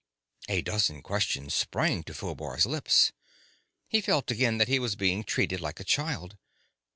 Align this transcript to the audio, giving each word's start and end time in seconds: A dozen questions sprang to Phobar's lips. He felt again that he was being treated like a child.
A 0.49 0.63
dozen 0.63 1.03
questions 1.03 1.53
sprang 1.53 2.01
to 2.05 2.13
Phobar's 2.15 2.65
lips. 2.65 3.11
He 3.87 4.01
felt 4.01 4.31
again 4.31 4.57
that 4.57 4.67
he 4.67 4.79
was 4.79 4.95
being 4.95 5.23
treated 5.23 5.61
like 5.61 5.79
a 5.79 5.83
child. 5.83 6.39